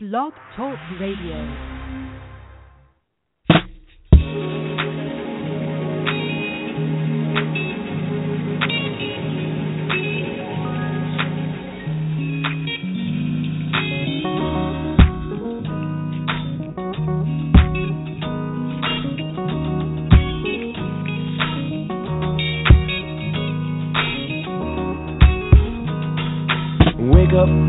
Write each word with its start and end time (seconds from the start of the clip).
Blog 0.00 0.32
Talk 0.54 0.78
Radio. 1.00 1.77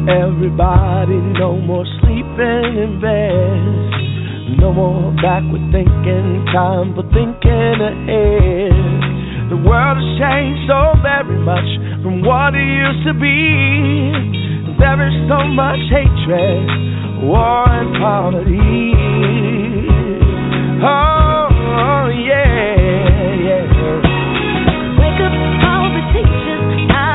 Everybody, 0.08 1.18
no 1.36 1.58
more 1.58 1.84
sleeping 2.00 2.78
in 2.78 3.02
bed. 3.02 3.98
No 4.62 4.74
more 4.74 5.12
backward 5.22 5.66
thinking, 5.74 6.46
time 6.54 6.94
for 6.94 7.04
thinking 7.10 7.82
ahead. 7.82 8.74
The 9.50 9.58
world 9.66 9.98
has 9.98 10.10
changed 10.22 10.70
so 10.70 10.94
very 11.02 11.42
much 11.42 11.66
from 12.06 12.22
what 12.22 12.54
it 12.54 12.62
used 12.62 13.02
to 13.10 13.14
be. 13.18 14.14
There 14.78 15.02
is 15.10 15.16
so 15.26 15.42
much 15.58 15.82
hatred, 15.90 16.70
war, 17.26 17.66
and 17.66 17.98
poverty. 17.98 18.94
Oh, 20.86 22.14
yeah, 22.14 22.78
yeah. 23.42 23.66
Wake 25.02 25.22
up 25.26 25.34
all 25.66 25.90
the 25.98 26.04
teachers, 26.14 26.64
time 26.94 27.09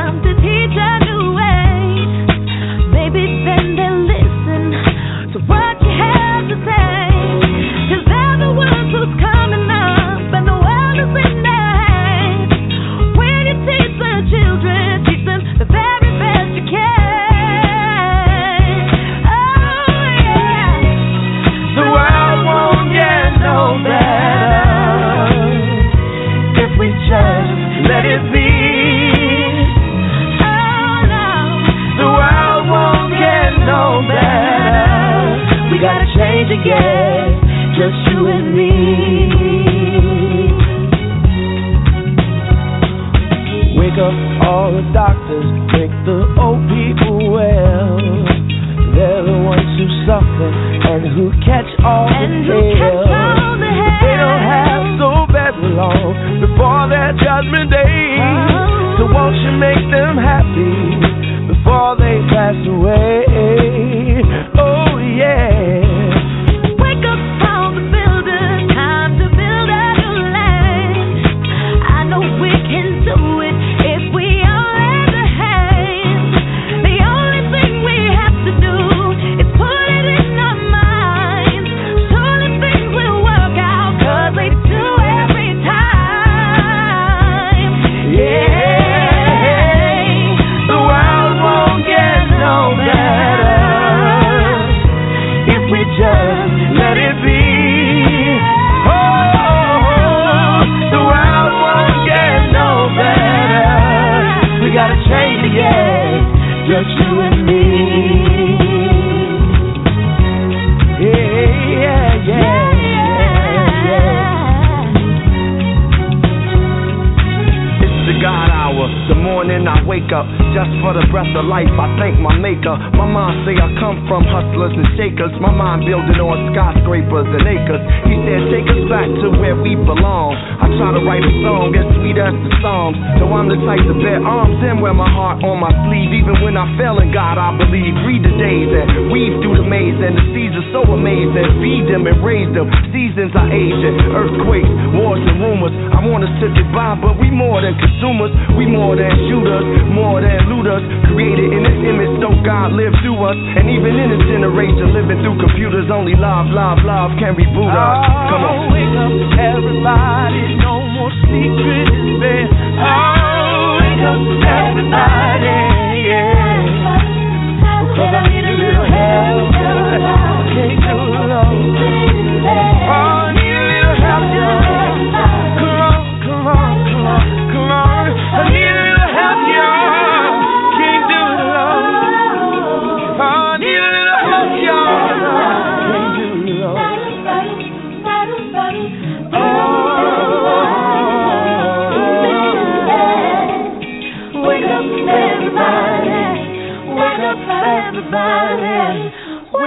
hustlers 124.75 124.87
and 124.87 124.99
shakers. 124.99 125.33
My 125.41 125.53
mind 125.55 125.87
building 125.87 126.19
on 126.19 126.51
skyscrapers 126.55 127.29
and 127.31 127.47
acres. 127.47 127.83
He 128.11 128.15
said, 128.27 128.43
take 128.51 128.67
us 128.67 128.83
back 128.91 129.09
to 129.23 129.31
where 129.39 129.57
we 129.57 129.75
belong. 129.77 130.35
Try 130.75 130.91
to 130.91 131.03
write 131.07 131.23
a 131.23 131.35
song 131.47 131.71
as 131.79 131.87
sweet 131.99 132.19
as 132.19 132.35
the 132.35 132.51
Psalms. 132.59 132.99
So 133.23 133.31
I'm 133.31 133.47
the 133.47 133.59
type 133.63 133.85
to 133.87 133.95
bear 134.03 134.19
arms 134.19 134.59
and 134.59 134.83
wear 134.83 134.93
my 134.93 135.07
heart 135.07 135.39
on 135.47 135.63
my 135.63 135.71
sleeve. 135.87 136.11
Even 136.11 136.43
when 136.43 136.59
I 136.59 136.67
fell 136.75 136.99
in 136.99 137.15
God, 137.15 137.39
I 137.39 137.55
believe. 137.55 137.95
Read 138.03 138.27
the 138.27 138.35
days 138.35 138.71
and 138.75 139.09
weave 139.15 139.39
through 139.39 139.63
the 139.63 139.67
maze. 139.67 139.95
And 140.03 140.19
the 140.19 140.25
seas 140.35 140.53
are 140.53 140.69
so 140.75 140.83
amazing. 140.91 141.63
Feed 141.63 141.87
them 141.87 142.11
and 142.11 142.19
raise 142.21 142.51
them. 142.51 142.67
Seasons 142.91 143.31
are 143.39 143.47
aging. 143.47 143.97
Earthquakes, 144.11 144.73
wars 144.99 145.23
and 145.23 145.39
rumors. 145.39 145.75
I 145.95 146.03
want 146.03 146.27
us 146.27 146.35
to 146.43 146.65
by, 146.75 146.99
but 146.99 147.15
we 147.23 147.31
more 147.31 147.63
than 147.63 147.79
consumers. 147.79 148.35
We 148.59 148.67
more 148.67 148.99
than 148.99 149.15
shooters, 149.31 149.65
more 149.95 150.19
than 150.19 150.51
looters. 150.51 150.83
Created 151.15 151.55
in 151.55 151.63
His 151.63 151.81
image, 151.87 152.19
so 152.19 152.35
God 152.43 152.75
lives 152.75 152.99
through 153.07 153.23
us. 153.23 153.39
And 153.39 153.71
even 153.71 153.95
in 153.95 154.09
this 154.11 154.25
generation, 154.27 154.91
living 154.91 155.23
through 155.23 155.39
computers, 155.39 155.87
only 155.89 156.19
love, 156.19 156.51
love, 156.51 156.83
love 156.83 157.15
can 157.23 157.39
reboot 157.39 157.71
us. 157.71 157.99
Come 158.29 158.43
on. 158.43 158.53
Oh, 158.55 158.75
wake 158.75 158.97
up, 158.99 159.15
everybody. 159.39 160.64
No 160.65 160.81
more 160.81 161.13
sleeping 161.21 161.74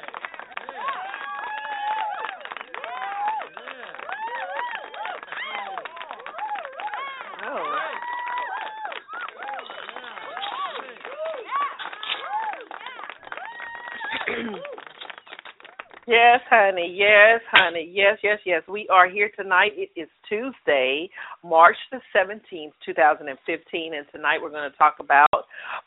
Honey. 16.75 16.93
Yes, 16.97 17.41
honey. 17.51 17.89
Yes, 17.93 18.17
yes, 18.23 18.39
yes. 18.45 18.61
We 18.67 18.87
are 18.91 19.09
here 19.09 19.31
tonight. 19.37 19.71
It 19.75 19.89
is 19.99 20.09
Tuesday, 20.27 21.09
March 21.43 21.77
the 21.91 21.99
17th, 22.15 22.71
2015, 22.85 23.93
and 23.93 24.05
tonight 24.13 24.39
we're 24.41 24.49
going 24.49 24.69
to 24.69 24.77
talk 24.77 24.95
about 24.99 25.27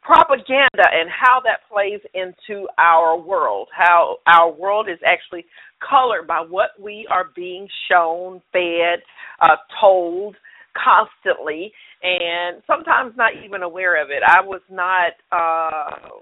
propaganda 0.02 0.86
and 0.90 1.10
how 1.10 1.40
that 1.44 1.60
plays 1.70 2.00
into 2.14 2.66
our 2.78 3.18
world. 3.18 3.68
How 3.76 4.16
our 4.26 4.50
world 4.50 4.88
is 4.88 4.98
actually 5.04 5.44
colored 5.86 6.26
by 6.26 6.40
what 6.40 6.70
we 6.80 7.06
are 7.10 7.26
being 7.36 7.68
shown, 7.90 8.40
fed, 8.52 9.00
uh, 9.42 9.56
told 9.80 10.36
constantly, 10.72 11.70
and 12.02 12.62
sometimes 12.66 13.12
not 13.16 13.32
even 13.44 13.62
aware 13.62 14.02
of 14.02 14.10
it. 14.10 14.22
I 14.26 14.40
was 14.40 14.62
not. 14.70 15.12
Uh, 15.30 16.20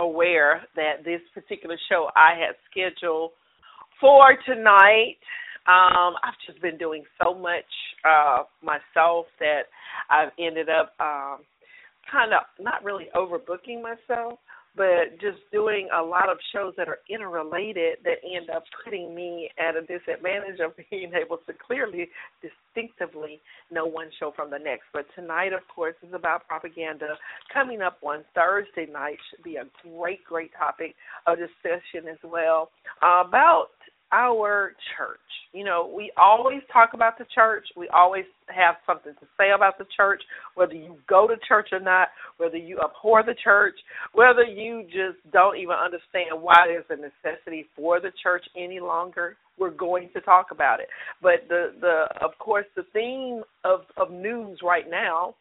aware 0.00 0.60
that 0.74 1.04
this 1.04 1.20
particular 1.32 1.78
show 1.88 2.08
I 2.16 2.30
had 2.36 2.56
scheduled 2.68 3.30
for 4.00 4.36
tonight. 4.46 5.16
Um, 5.66 6.14
I've 6.22 6.34
just 6.46 6.60
been 6.60 6.76
doing 6.76 7.04
so 7.22 7.34
much 7.34 7.64
uh, 8.04 8.42
myself 8.62 9.26
that 9.40 9.62
I've 10.10 10.30
ended 10.38 10.68
up 10.68 10.92
um, 11.00 11.38
kind 12.10 12.32
of 12.34 12.40
not 12.60 12.84
really 12.84 13.06
overbooking 13.14 13.82
myself, 13.82 14.38
but 14.76 15.20
just 15.20 15.38
doing 15.52 15.88
a 15.96 16.02
lot 16.02 16.28
of 16.28 16.38
shows 16.52 16.74
that 16.76 16.88
are 16.88 16.98
interrelated 17.08 17.98
that 18.04 18.18
end 18.24 18.50
up 18.50 18.64
putting 18.84 19.14
me 19.14 19.50
at 19.58 19.76
a 19.76 19.80
disadvantage 19.80 20.60
of 20.60 20.72
being 20.90 21.12
able 21.14 21.38
to 21.46 21.52
clearly, 21.66 22.08
distinctively 22.42 23.40
know 23.70 23.86
one 23.86 24.10
show 24.18 24.32
from 24.34 24.50
the 24.50 24.58
next. 24.58 24.84
But 24.92 25.06
tonight, 25.14 25.52
of 25.52 25.60
course, 25.74 25.94
is 26.06 26.12
about 26.14 26.46
propaganda. 26.48 27.16
Coming 27.52 27.82
up 27.82 27.98
on 28.02 28.24
Thursday 28.34 28.86
night 28.90 29.18
should 29.30 29.44
be 29.44 29.56
a 29.56 29.64
great, 29.82 30.24
great 30.24 30.50
topic 30.58 30.94
of 31.26 31.38
discussion 31.38 32.08
as 32.10 32.18
well 32.24 32.70
about 33.02 33.68
our 34.12 34.74
church. 34.96 35.18
You 35.52 35.64
know, 35.64 35.92
we 35.94 36.10
always 36.16 36.62
talk 36.72 36.90
about 36.94 37.16
the 37.18 37.26
church. 37.34 37.64
We 37.76 37.88
always 37.88 38.24
have 38.48 38.76
something 38.86 39.12
to 39.14 39.26
say 39.38 39.52
about 39.54 39.78
the 39.78 39.86
church, 39.96 40.22
whether 40.54 40.74
you 40.74 40.96
go 41.08 41.28
to 41.28 41.34
church 41.46 41.68
or 41.72 41.80
not, 41.80 42.08
whether 42.38 42.56
you 42.56 42.80
abhor 42.84 43.22
the 43.22 43.36
church, 43.42 43.74
whether 44.12 44.42
you 44.42 44.82
just 44.84 45.18
don't 45.32 45.56
even 45.56 45.76
understand 45.76 46.40
why 46.40 46.66
there's 46.66 46.84
a 46.90 46.96
necessity 46.96 47.66
for 47.76 48.00
the 48.00 48.10
church 48.22 48.44
any 48.56 48.80
longer. 48.80 49.36
We're 49.58 49.70
going 49.70 50.10
to 50.14 50.20
talk 50.20 50.46
about 50.50 50.80
it. 50.80 50.88
But 51.22 51.48
the 51.48 51.72
the 51.80 52.06
of 52.20 52.32
course 52.40 52.66
the 52.74 52.84
theme 52.92 53.42
of 53.64 53.82
of 53.96 54.10
news 54.10 54.58
right 54.62 54.90
now 54.90 55.36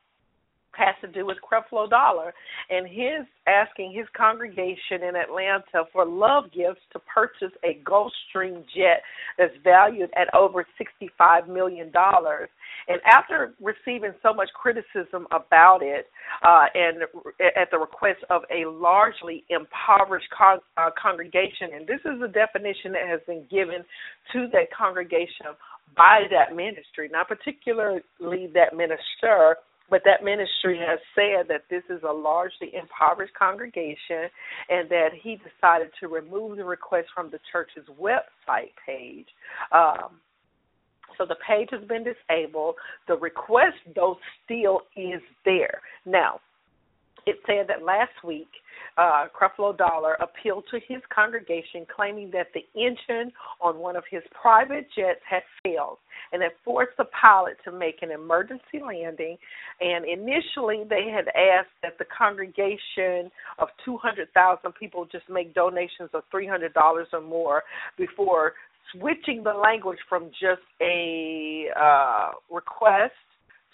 has 0.77 0.95
to 1.01 1.07
do 1.07 1.25
with 1.25 1.37
Creflo 1.37 1.89
Dollar 1.89 2.33
and 2.69 2.87
his 2.87 3.25
asking 3.47 3.93
his 3.93 4.05
congregation 4.15 5.03
in 5.07 5.15
Atlanta 5.15 5.85
for 5.91 6.05
love 6.05 6.45
gifts 6.53 6.81
to 6.93 6.99
purchase 6.99 7.51
a 7.63 7.79
Gulfstream 7.83 8.63
jet 8.75 9.01
that's 9.37 9.53
valued 9.63 10.09
at 10.15 10.33
over 10.33 10.65
$65 10.79 11.47
million. 11.47 11.91
And 12.87 12.99
after 13.05 13.53
receiving 13.61 14.13
so 14.21 14.33
much 14.33 14.49
criticism 14.53 15.27
about 15.31 15.79
it, 15.81 16.07
uh, 16.45 16.65
and 16.73 17.03
at 17.39 17.69
the 17.71 17.77
request 17.77 18.19
of 18.29 18.43
a 18.51 18.69
largely 18.69 19.43
impoverished 19.49 20.29
con- 20.35 20.59
uh, 20.77 20.89
congregation, 21.01 21.69
and 21.75 21.87
this 21.87 21.99
is 22.05 22.21
a 22.23 22.27
definition 22.27 22.91
that 22.93 23.07
has 23.07 23.19
been 23.27 23.45
given 23.49 23.83
to 24.33 24.47
that 24.51 24.71
congregation 24.75 25.47
by 25.95 26.21
that 26.31 26.55
ministry, 26.55 27.09
not 27.11 27.27
particularly 27.27 28.01
that 28.53 28.75
minister, 28.75 29.57
but 29.89 30.01
that 30.05 30.23
ministry 30.23 30.79
has 30.79 30.99
said 31.15 31.47
that 31.49 31.63
this 31.69 31.83
is 31.89 32.01
a 32.07 32.11
largely 32.11 32.73
impoverished 32.73 33.33
congregation 33.33 34.29
and 34.69 34.89
that 34.89 35.09
he 35.21 35.37
decided 35.37 35.89
to 35.99 36.07
remove 36.07 36.57
the 36.57 36.63
request 36.63 37.07
from 37.13 37.29
the 37.29 37.39
church's 37.51 37.85
website 37.99 38.73
page. 38.85 39.27
Um, 39.71 40.19
so 41.17 41.25
the 41.25 41.35
page 41.47 41.69
has 41.71 41.87
been 41.87 42.03
disabled. 42.03 42.75
The 43.07 43.15
request, 43.15 43.77
though, 43.95 44.17
still 44.43 44.81
is 44.95 45.21
there. 45.45 45.81
Now, 46.05 46.39
it 47.25 47.37
said 47.45 47.67
that 47.67 47.83
last 47.83 48.13
week, 48.23 48.49
uh, 48.97 49.25
Creflo 49.33 49.75
Dollar 49.75 50.13
appealed 50.15 50.65
to 50.71 50.79
his 50.87 51.01
congregation, 51.13 51.85
claiming 51.93 52.31
that 52.31 52.47
the 52.53 52.65
engine 52.79 53.31
on 53.61 53.79
one 53.79 53.95
of 53.95 54.03
his 54.09 54.21
private 54.39 54.87
jets 54.95 55.21
had 55.27 55.41
failed 55.63 55.97
and 56.33 56.41
it 56.41 56.51
forced 56.65 56.97
the 56.97 57.05
pilot 57.05 57.57
to 57.63 57.71
make 57.71 58.01
an 58.01 58.11
emergency 58.11 58.81
landing. 58.85 59.37
And 59.79 60.03
initially, 60.05 60.83
they 60.89 61.09
had 61.13 61.27
asked 61.29 61.73
that 61.83 61.97
the 61.99 62.05
congregation 62.05 63.31
of 63.59 63.69
200,000 63.85 64.71
people 64.73 65.05
just 65.05 65.29
make 65.29 65.53
donations 65.53 66.09
of 66.13 66.23
$300 66.33 66.71
or 67.13 67.21
more 67.21 67.63
before 67.97 68.53
switching 68.91 69.43
the 69.43 69.53
language 69.53 69.99
from 70.09 70.29
just 70.31 70.61
a 70.81 71.67
uh, 71.79 72.31
request 72.51 73.13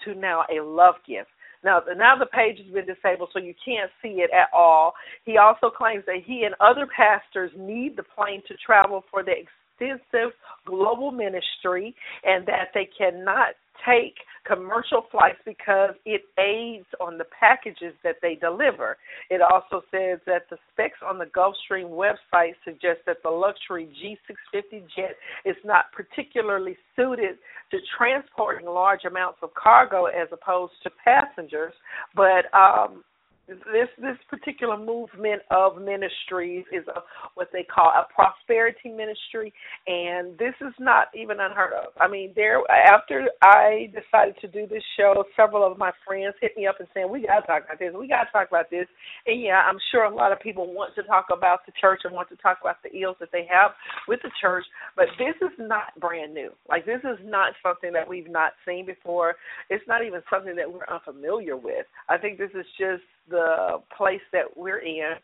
to 0.05 0.13
now 0.15 0.43
a 0.49 0.61
love 0.61 0.95
gift. 1.07 1.29
Now, 1.63 1.81
now 1.97 2.17
the 2.17 2.25
page 2.25 2.57
has 2.57 2.73
been 2.73 2.85
disabled, 2.85 3.29
so 3.33 3.39
you 3.39 3.53
can't 3.63 3.91
see 4.01 4.21
it 4.21 4.31
at 4.31 4.47
all. 4.53 4.93
He 5.25 5.37
also 5.37 5.69
claims 5.69 6.03
that 6.05 6.23
he 6.25 6.43
and 6.43 6.55
other 6.59 6.87
pastors 6.87 7.51
need 7.57 7.97
the 7.97 8.03
plane 8.03 8.41
to 8.47 8.55
travel 8.65 9.03
for 9.11 9.23
the 9.23 9.33
extensive 9.33 10.31
global 10.65 11.11
ministry, 11.11 11.95
and 12.23 12.45
that 12.45 12.69
they 12.73 12.89
cannot 12.97 13.55
take 13.85 14.15
commercial 14.49 15.05
flights 15.11 15.37
because 15.45 15.91
it 16.05 16.23
aids 16.39 16.87
on 16.99 17.17
the 17.17 17.25
packages 17.39 17.93
that 18.03 18.15
they 18.21 18.35
deliver. 18.35 18.97
It 19.29 19.41
also 19.41 19.83
says 19.91 20.19
that 20.25 20.49
the 20.49 20.57
specs 20.71 20.99
on 21.07 21.19
the 21.19 21.25
Gulfstream 21.25 21.89
website 21.89 22.53
suggest 22.65 23.01
that 23.05 23.17
the 23.23 23.29
luxury 23.29 23.87
G650 24.01 24.83
jet 24.95 25.15
is 25.45 25.55
not 25.63 25.85
particularly 25.91 26.77
suited 26.95 27.37
to 27.71 27.77
transporting 27.97 28.65
large 28.65 29.05
amounts 29.05 29.39
of 29.43 29.53
cargo 29.53 30.05
as 30.05 30.27
opposed 30.31 30.73
to 30.83 30.89
passengers, 31.03 31.73
but 32.15 32.51
um 32.53 33.03
this 33.49 33.89
this 33.97 34.17
particular 34.29 34.77
movement 34.77 35.41
of 35.51 35.81
ministries 35.81 36.65
is 36.71 36.85
a, 36.87 37.01
what 37.33 37.49
they 37.51 37.63
call 37.63 37.89
a 37.89 38.05
prosperity 38.13 38.89
ministry, 38.89 39.53
and 39.87 40.37
this 40.37 40.53
is 40.61 40.73
not 40.79 41.07
even 41.15 41.39
unheard 41.39 41.73
of. 41.73 41.93
I 41.99 42.07
mean, 42.07 42.33
there 42.35 42.59
after 42.69 43.27
I 43.41 43.91
decided 43.93 44.35
to 44.41 44.47
do 44.47 44.67
this 44.67 44.83
show, 44.97 45.23
several 45.35 45.69
of 45.69 45.77
my 45.77 45.91
friends 46.05 46.35
hit 46.41 46.51
me 46.55 46.67
up 46.67 46.79
and 46.79 46.87
saying, 46.93 47.09
"We 47.09 47.25
got 47.25 47.41
to 47.41 47.47
talk 47.47 47.63
about 47.65 47.79
this. 47.79 47.93
We 47.97 48.07
got 48.07 48.25
to 48.25 48.31
talk 48.31 48.47
about 48.47 48.69
this." 48.69 48.87
And 49.25 49.41
yeah, 49.41 49.61
I'm 49.67 49.79
sure 49.91 50.03
a 50.03 50.13
lot 50.13 50.31
of 50.31 50.39
people 50.39 50.73
want 50.73 50.95
to 50.95 51.03
talk 51.03 51.27
about 51.31 51.65
the 51.65 51.73
church 51.79 52.01
and 52.03 52.13
want 52.13 52.29
to 52.29 52.35
talk 52.37 52.59
about 52.61 52.77
the 52.83 52.95
ills 52.97 53.17
that 53.19 53.29
they 53.31 53.47
have 53.49 53.71
with 54.07 54.19
the 54.23 54.31
church, 54.41 54.65
but 54.95 55.05
this 55.17 55.35
is 55.41 55.55
not 55.57 55.99
brand 55.99 56.33
new. 56.33 56.51
Like 56.69 56.85
this 56.85 57.01
is 57.03 57.17
not 57.23 57.53
something 57.63 57.91
that 57.93 58.07
we've 58.07 58.29
not 58.29 58.53
seen 58.65 58.85
before. 58.85 59.35
It's 59.69 59.83
not 59.87 60.03
even 60.05 60.21
something 60.29 60.55
that 60.55 60.71
we're 60.71 60.87
unfamiliar 60.87 61.57
with. 61.57 61.85
I 62.07 62.17
think 62.17 62.37
this 62.37 62.51
is 62.53 62.65
just 62.77 63.03
the 63.27 63.81
place 63.95 64.21
that 64.31 64.45
we're 64.55 64.79
in 64.79 65.15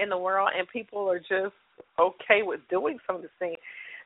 in 0.00 0.08
the 0.08 0.18
world, 0.18 0.50
and 0.56 0.68
people 0.68 1.08
are 1.08 1.18
just 1.18 1.54
okay 1.98 2.42
with 2.42 2.60
doing 2.68 2.98
some 3.06 3.16
of 3.16 3.22
the 3.22 3.28
things. 3.38 3.56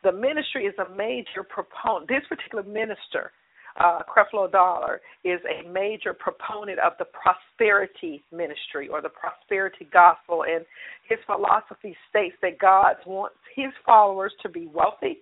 The 0.02 0.12
ministry 0.12 0.64
is 0.64 0.74
a 0.78 0.94
major 0.94 1.42
proponent. 1.48 2.08
This 2.08 2.22
particular 2.28 2.64
minister, 2.64 3.32
uh, 3.78 4.00
Creflo 4.08 4.50
Dollar, 4.50 5.00
is 5.24 5.40
a 5.44 5.68
major 5.68 6.14
proponent 6.14 6.78
of 6.78 6.92
the 6.98 7.04
prosperity 7.04 8.22
ministry 8.32 8.88
or 8.88 9.02
the 9.02 9.10
prosperity 9.10 9.88
gospel, 9.92 10.44
and 10.44 10.64
his 11.08 11.18
philosophy 11.26 11.96
states 12.08 12.36
that 12.42 12.58
God 12.58 12.96
wants 13.06 13.36
his 13.54 13.72
followers 13.84 14.32
to 14.42 14.48
be 14.48 14.68
wealthy, 14.72 15.18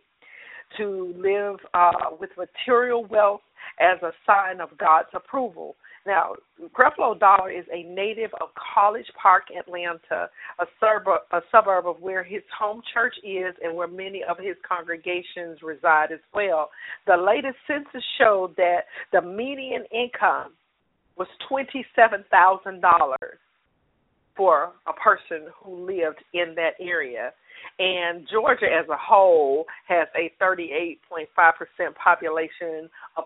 to 0.76 1.14
live 1.16 1.56
uh, 1.74 2.10
with 2.20 2.30
material 2.36 3.04
wealth 3.06 3.40
as 3.80 4.00
a 4.02 4.12
sign 4.26 4.60
of 4.60 4.76
God's 4.78 5.08
approval. 5.14 5.76
Now, 6.06 6.34
Creflo 6.72 7.18
Dollar 7.18 7.50
is 7.50 7.64
a 7.72 7.82
native 7.82 8.30
of 8.40 8.48
College 8.74 9.06
Park, 9.20 9.44
Atlanta, 9.56 10.28
a 10.58 10.66
suburb, 10.80 11.20
a 11.32 11.40
suburb 11.50 11.86
of 11.86 12.00
where 12.00 12.22
his 12.24 12.42
home 12.58 12.82
church 12.94 13.14
is 13.24 13.54
and 13.62 13.76
where 13.76 13.88
many 13.88 14.22
of 14.28 14.38
his 14.38 14.56
congregations 14.66 15.58
reside 15.62 16.12
as 16.12 16.20
well. 16.32 16.70
The 17.06 17.16
latest 17.16 17.56
census 17.66 18.04
showed 18.18 18.56
that 18.56 18.84
the 19.12 19.22
median 19.22 19.84
income 19.92 20.52
was 21.16 21.28
$27,000. 21.50 23.14
For 24.38 24.70
a 24.86 24.92
person 24.92 25.48
who 25.60 25.84
lived 25.84 26.24
in 26.32 26.54
that 26.54 26.74
area. 26.80 27.32
And 27.80 28.26
Georgia 28.32 28.66
as 28.66 28.88
a 28.88 28.96
whole 28.96 29.66
has 29.88 30.06
a 30.16 30.32
38.5% 30.42 31.26
population 32.02 32.88
of 33.16 33.24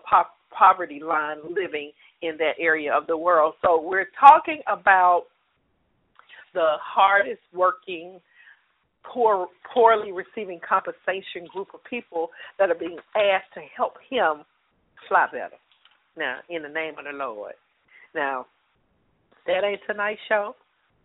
poverty 0.51 0.99
line 0.99 1.37
living 1.47 1.91
in 2.23 2.35
that 2.37 2.53
area 2.59 2.91
of 2.91 3.05
the 3.07 3.15
world. 3.15 3.53
So 3.63 3.79
we're 3.79 4.09
talking 4.19 4.61
about 4.67 5.25
the 6.53 6.73
hardest 6.81 7.41
working, 7.53 8.19
poor, 9.03 9.47
poorly 9.71 10.11
receiving 10.11 10.59
compensation 10.67 11.47
group 11.53 11.69
of 11.73 11.83
people 11.87 12.29
that 12.57 12.71
are 12.71 12.75
being 12.75 12.97
asked 13.15 13.53
to 13.53 13.61
help 13.75 13.93
him 14.09 14.43
fly 15.07 15.27
better. 15.31 15.55
Now, 16.17 16.39
in 16.49 16.63
the 16.63 16.69
name 16.69 16.95
of 16.97 17.05
the 17.05 17.11
Lord. 17.11 17.53
Now, 18.15 18.45
that 19.47 19.63
ain't 19.63 19.81
tonight's 19.87 20.19
show. 20.29 20.55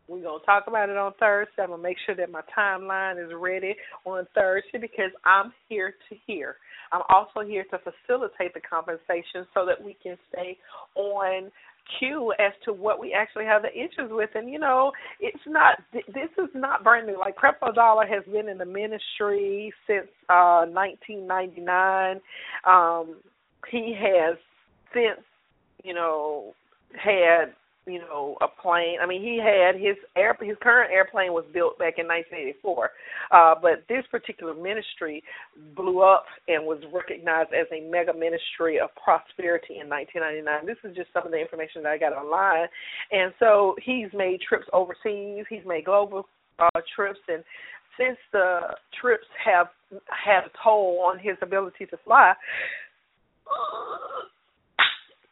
We're 0.09 0.23
going 0.23 0.41
to 0.41 0.47
talk 0.47 0.65
about 0.67 0.89
it 0.89 0.97
on 0.97 1.13
Thursday. 1.21 1.63
I'm 1.63 1.69
going 1.69 1.81
to 1.81 1.83
make 1.83 1.99
sure 2.07 2.15
that 2.17 2.31
my 2.31 2.41
timeline 2.57 3.23
is 3.23 3.31
ready 3.39 3.77
on 4.07 4.27
Thursday 4.35 4.79
because 4.81 5.13
I'm 5.25 5.53
here 5.69 5.95
to 6.09 6.17
hear. 6.27 6.57
I'm 6.93 7.03
also 7.11 7.47
here 7.47 7.65
to 7.71 7.79
facilitate 7.79 8.55
the 8.55 8.61
conversation 8.61 9.47
so 9.53 9.67
that 9.67 9.83
we 9.83 9.97
can 10.03 10.17
stay 10.33 10.57
on 10.95 11.51
cue 11.99 12.33
as 12.39 12.53
to 12.65 12.73
what 12.73 12.99
we 12.99 13.13
actually 13.13 13.45
have 13.45 13.63
the 13.63 13.73
issues 13.73 14.11
with. 14.11 14.31
And, 14.35 14.51
you 14.51 14.59
know, 14.59 14.93
it's 15.21 15.39
not, 15.47 15.79
this 15.93 16.31
is 16.39 16.51
not 16.55 16.85
brand 16.85 17.07
new. 17.07 17.19
Like, 17.19 17.37
Creflo 17.37 17.75
Dollar 17.75 18.07
has 18.07 18.25
been 18.31 18.49
in 18.49 18.59
the 18.59 18.65
ministry 18.65 19.73
since 19.87 20.09
uh 20.29 20.65
1999. 20.67 22.21
Um, 22.67 23.17
he 23.71 23.95
has 23.99 24.37
since, 24.95 25.25
you 25.85 25.95
know, 25.95 26.55
had 26.95 27.53
you 27.89 28.01
know, 28.01 28.37
a 28.41 28.49
plane. 28.49 28.99
I 29.03 29.07
mean, 29.07 29.23
he 29.23 29.39
had 29.39 29.75
his 29.75 29.97
air 30.17 30.37
his 30.41 30.57
current 30.63 30.93
airplane 30.93 31.33
was 31.33 31.45
built 31.53 31.79
back 31.79 31.95
in 31.99 32.07
1984. 32.07 32.91
Uh, 33.31 33.55
but 33.61 33.85
this 33.89 34.05
particular 34.11 34.55
ministry 34.55 35.23
blew 35.75 36.03
up 36.03 36.27
and 36.47 36.65
was 36.65 36.79
recognized 36.93 37.51
as 37.53 37.67
a 37.73 37.81
mega 37.89 38.13
ministry 38.13 38.79
of 38.79 38.91
prosperity 39.03 39.81
in 39.81 39.89
1999. 39.89 40.67
This 40.67 40.79
is 40.85 40.97
just 40.97 41.13
some 41.13 41.25
of 41.25 41.33
the 41.33 41.41
information 41.41 41.83
that 41.83 41.93
I 41.93 41.99
got 41.99 42.13
online. 42.13 42.69
And 43.11 43.33
so 43.39 43.75
he's 43.83 44.09
made 44.15 44.41
trips 44.41 44.67
overseas, 44.73 45.47
he's 45.49 45.67
made 45.67 45.85
global 45.85 46.29
uh 46.59 46.81
trips 46.97 47.21
and 47.29 47.45
since 47.99 48.17
the 48.33 48.61
trips 49.01 49.27
have 49.45 49.69
had 50.07 50.45
a 50.47 50.51
toll 50.63 51.03
on 51.05 51.19
his 51.19 51.37
ability 51.43 51.87
to 51.87 51.97
fly, 52.05 52.33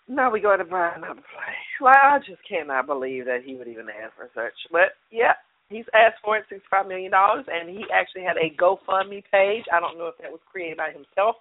now 0.09 0.31
we 0.31 0.41
go 0.41 0.57
to 0.57 0.65
buy 0.65 0.93
another 0.97 1.21
plane. 1.21 1.67
Well, 1.81 1.95
I 1.95 2.19
just 2.19 2.41
cannot 2.49 2.87
believe 2.87 3.25
that 3.27 3.43
he 3.45 3.55
would 3.57 3.69
even 3.69 3.87
ask 3.91 4.15
for 4.17 4.31
such. 4.35 4.55
But 4.71 4.95
yeah, 5.11 5.35
he's 5.69 5.85
asked 5.95 6.23
for 6.25 6.37
it 6.37 6.45
sixty-five 6.49 6.87
million 6.87 7.11
dollars, 7.11 7.45
and 7.51 7.69
he 7.69 7.85
actually 7.93 8.23
had 8.23 8.37
a 8.37 8.55
GoFundMe 8.55 9.23
page. 9.31 9.65
I 9.73 9.81
don't 9.81 9.99
know 9.99 10.07
if 10.07 10.19
that 10.23 10.31
was 10.31 10.41
created 10.51 10.79
by 10.79 10.91
himself, 10.93 11.37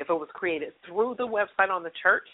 if 0.00 0.10
it 0.10 0.12
was 0.12 0.28
created 0.34 0.72
through 0.86 1.14
the 1.16 1.26
website 1.26 1.70
on 1.70 1.82
the 1.82 1.94
church. 2.02 2.26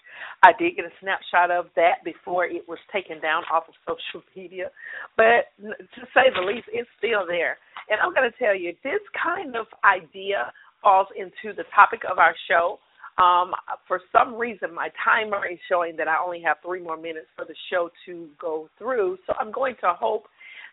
I 0.42 0.52
did 0.58 0.76
get 0.76 0.86
a 0.86 0.94
snapshot 1.00 1.50
of 1.50 1.66
that 1.76 2.02
before 2.04 2.46
it 2.46 2.66
was 2.66 2.78
taken 2.92 3.20
down 3.20 3.44
off 3.52 3.64
of 3.68 3.74
social 3.86 4.24
media, 4.34 4.70
but 5.16 5.52
to 5.60 6.02
say 6.14 6.32
the 6.34 6.42
least, 6.42 6.66
it's 6.72 6.88
still 6.98 7.26
there. 7.26 7.58
And 7.90 8.00
I'm 8.00 8.14
going 8.14 8.30
to 8.30 8.38
tell 8.38 8.54
you, 8.56 8.72
this 8.84 9.02
kind 9.12 9.56
of 9.56 9.66
idea 9.84 10.52
falls 10.82 11.08
into 11.16 11.54
the 11.54 11.64
topic 11.74 12.00
of 12.10 12.18
our 12.18 12.34
show 12.48 12.78
um, 13.20 13.52
for 13.86 14.00
some 14.12 14.34
reason, 14.34 14.74
my 14.74 14.88
timer 15.04 15.46
is 15.46 15.58
showing 15.68 15.96
that 15.96 16.08
I 16.08 16.16
only 16.24 16.42
have 16.42 16.58
three 16.64 16.80
more 16.80 16.96
minutes 16.96 17.26
for 17.36 17.44
the 17.44 17.54
show 17.70 17.90
to 18.06 18.28
go 18.40 18.68
through. 18.78 19.18
So 19.26 19.34
I'm 19.38 19.52
going 19.52 19.74
to 19.82 19.92
hope 19.98 20.24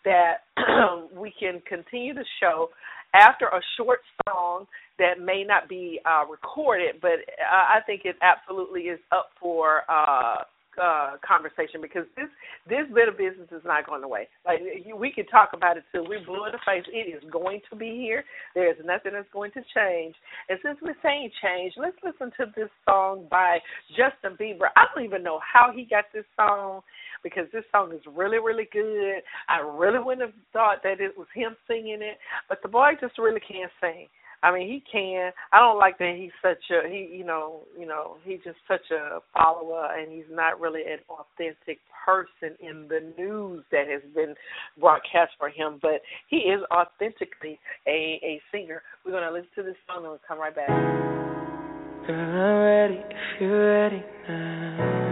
that 0.06 0.46
we 1.16 1.34
can 1.40 1.62
continue 1.68 2.14
the 2.14 2.26
show 2.40 2.70
after 3.14 3.46
a 3.46 3.60
short 3.78 4.00
song 4.28 4.66
that 5.00 5.20
may 5.24 5.44
not 5.44 5.70
be 5.70 6.00
uh, 6.06 6.26
recorded, 6.30 6.96
but 7.02 7.12
uh, 7.12 7.78
I 7.78 7.80
think 7.86 8.02
it 8.06 8.16
absolutely 8.22 8.82
is 8.82 9.00
up 9.12 9.30
for 9.40 9.82
uh, 9.90 10.44
uh, 10.82 11.18
conversation 11.26 11.82
because 11.82 12.06
this 12.16 12.30
this 12.68 12.86
bit 12.94 13.08
of 13.08 13.18
business 13.18 13.48
is 13.52 13.62
not 13.66 13.86
going 13.86 14.04
away. 14.04 14.28
Like 14.46 14.60
we 14.96 15.12
can 15.12 15.26
talk 15.28 15.50
about 15.54 15.78
it 15.78 15.84
till 15.92 16.08
we're 16.08 16.24
blue 16.24 16.46
in 16.46 16.52
the 16.52 16.64
face. 16.66 16.84
It 16.92 17.10
is 17.10 17.24
going 17.32 17.62
to 17.70 17.76
be 17.76 17.98
here. 17.98 18.24
There 18.56 18.70
is 18.70 18.78
nothing 18.86 19.14
that's 19.14 19.30
going 19.34 19.52
to 19.52 19.62
change. 19.76 20.16
And 20.50 20.60
since 20.64 20.78
we're 20.82 21.00
saying 21.04 21.32
change, 21.42 21.74
let's 21.78 21.98
listen 22.04 22.32
to 22.38 22.52
this 22.56 22.70
song 22.86 23.28
by 23.30 23.60
Justin 23.90 24.38
Bieber. 24.40 24.70
I 24.76 24.86
don't 24.94 25.06
even 25.06 25.24
know 25.24 25.40
how 25.42 25.72
he 25.76 25.86
got 25.86 26.06
this 26.14 26.26
song 26.36 26.82
because 27.24 27.46
this 27.54 27.64
song 27.72 27.94
is 27.94 28.02
really 28.16 28.40
really 28.40 28.68
good. 28.72 29.22
I 29.50 29.60
really 29.60 30.00
wouldn't 30.00 30.26
have 30.26 30.38
thought 30.54 30.84
that 30.84 31.00
it 31.00 31.18
was 31.18 31.28
him 31.34 31.56
singing 31.68 32.02
it, 32.02 32.18
but 32.50 32.60
the 32.62 32.70
boy 32.70 32.92
just 33.00 33.18
really 33.18 33.42
can't 33.42 33.72
sing. 33.82 34.08
I 34.44 34.54
mean, 34.54 34.68
he 34.68 34.84
can. 34.92 35.32
I 35.52 35.60
don't 35.60 35.80
like 35.80 35.98
that 35.98 36.14
he's 36.16 36.32
such 36.42 36.64
a 36.70 36.88
he. 36.88 37.10
You 37.12 37.26
know, 37.26 37.62
you 37.78 37.88
know, 37.88 38.18
he's 38.24 38.40
just 38.44 38.58
such 38.68 38.92
a 38.92 39.20
follower, 39.34 39.90
and 39.98 40.12
he's 40.12 40.30
not 40.30 40.60
really 40.60 40.82
an 40.82 41.00
authentic 41.10 41.80
person 42.06 42.56
in 42.62 42.88
the 42.88 43.14
news 43.18 43.64
that 43.72 43.88
has 43.88 44.02
been 44.14 44.36
broadcast 44.80 45.32
for 45.40 45.50
him. 45.50 45.80
But 45.82 46.02
he 46.30 46.38
is 46.38 46.62
authentically 46.72 47.60
a 47.88 48.20
a 48.24 48.42
singer. 48.52 48.84
We're 49.06 49.14
gonna 49.14 49.32
listen 49.32 49.50
to 49.56 49.64
this 49.64 49.76
song 49.88 50.04
and 50.04 50.10
we'll 50.10 50.20
come 50.28 50.40
right 50.40 50.56
back. 50.56 50.70
I'm 50.70 52.10
ready 52.10 52.96
if 52.96 53.42
you're 53.42 53.82
ready 53.82 54.04
now. 54.30 55.08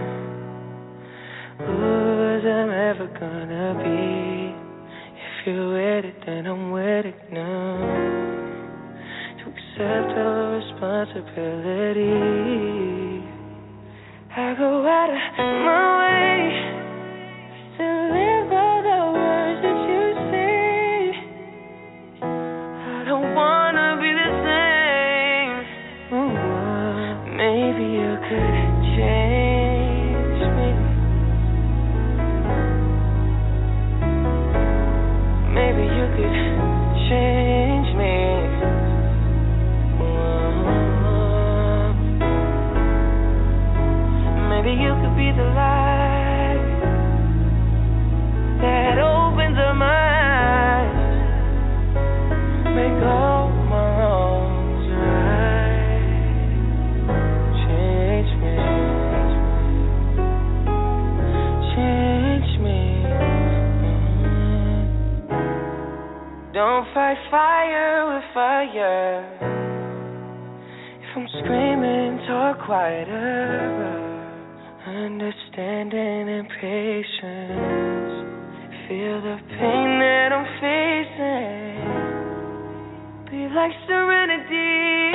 Who's 1.58 2.46
I'm 2.46 2.70
ever 2.70 3.08
gonna 3.20 3.84
be? 3.84 4.56
If 5.18 5.48
you're 5.48 5.74
with 5.74 6.06
it, 6.06 6.16
then 6.26 6.46
I'm 6.46 6.72
with 6.72 7.06
it 7.06 7.34
now 7.34 8.35
accept 9.76 10.18
all 10.18 10.56
responsibility. 10.56 12.16
I 14.32 14.56
go 14.58 14.88
out 14.88 15.10
of 15.10 15.38
my 15.38 16.00
way 16.00 16.75
Don't 66.56 66.88
fight 66.94 67.18
fire 67.30 68.16
with 68.16 68.24
fire. 68.34 69.28
If 71.04 71.18
I'm 71.18 71.28
screaming, 71.44 72.26
talk 72.30 72.66
quieter. 72.66 73.76
Understanding 74.88 76.30
and 76.32 76.48
patience. 76.48 78.14
Feel 78.88 79.20
the 79.20 79.36
pain 79.52 80.00
that 80.00 80.32
I'm 80.32 80.48
facing. 80.64 81.76
Be 83.30 83.52
like 83.54 83.76
serenity. 83.86 85.12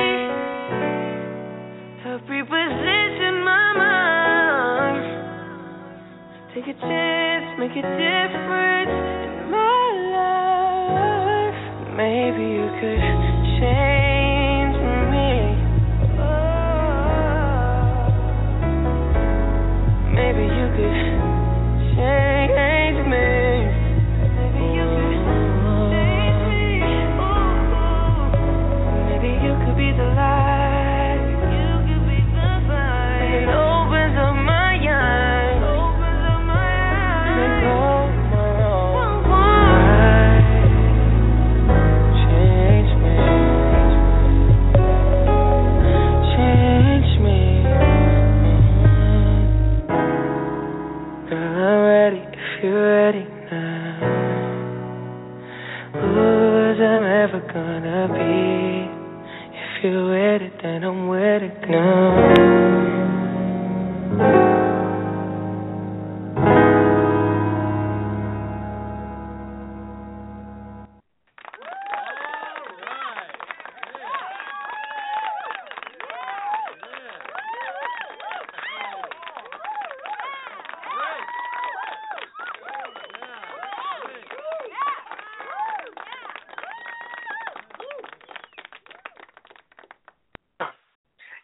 Help 2.03 2.21
reposition 2.29 3.43
my 3.43 3.73
mind. 3.81 5.05
Take 6.53 6.67
a 6.67 6.73
chance, 6.79 7.57
make 7.57 7.71
a 7.71 7.81
difference 7.81 8.93
in 9.25 9.49
my. 9.49 9.80
Maybe 12.01 12.41
you 12.57 12.67
could 12.81 12.99
change 13.61 13.90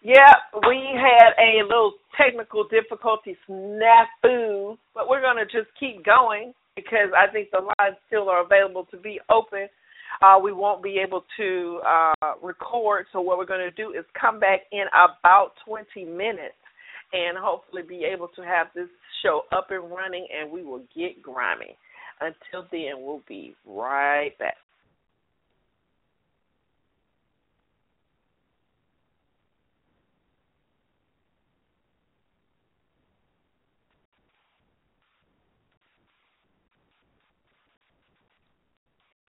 Yeah, 0.08 0.36
we 0.66 0.80
had 0.96 1.36
a 1.38 1.68
little 1.68 1.96
technical 2.16 2.66
difficulty 2.66 3.36
snafu, 3.46 4.78
but 4.96 5.10
we're 5.10 5.20
going 5.20 5.36
to 5.36 5.44
just 5.44 5.68
keep 5.78 6.06
going 6.06 6.54
because 6.78 7.10
I 7.12 7.30
think 7.30 7.50
the 7.52 7.60
lines 7.60 7.98
still 8.08 8.30
are 8.30 8.42
available 8.42 8.88
to 8.92 8.96
be 8.96 9.20
open. 9.30 9.68
Uh, 10.22 10.40
we 10.42 10.54
won't 10.54 10.82
be 10.82 11.04
able 11.06 11.26
to 11.36 11.82
uh, 11.86 12.34
record, 12.42 13.08
so 13.12 13.20
what 13.20 13.38
we're 13.38 13.46
going 13.46 13.70
to 13.70 13.72
do 13.72 13.90
is 14.00 14.06
come 14.18 14.40
back 14.40 14.62
in 14.72 14.86
about 14.94 15.52
20 15.66 16.06
minutes 16.06 16.56
and 17.12 17.38
hopefully 17.38 17.82
be 17.82 18.06
able 18.06 18.30
to 18.30 18.44
have 18.44 18.68
this 18.74 18.88
show 19.22 19.42
up 19.52 19.72
and 19.72 19.92
running, 19.92 20.26
and 20.34 20.50
we 20.50 20.64
will 20.64 20.86
get 20.96 21.22
grimy. 21.22 21.76
Until 22.22 22.66
then, 22.72 23.04
we'll 23.04 23.24
be 23.28 23.58
right 23.66 24.32
back. 24.40 24.56